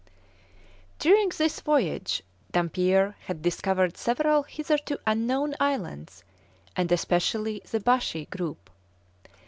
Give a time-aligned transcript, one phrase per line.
[1.05, 6.23] "]During this voyage, Dampier had discovered several hitherto unknown islands,
[6.75, 8.71] and especially the Baschi group.